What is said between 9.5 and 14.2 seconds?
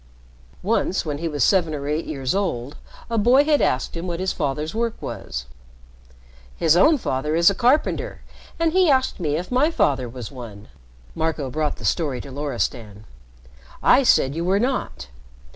my father was one," Marco brought the story to Loristan. "I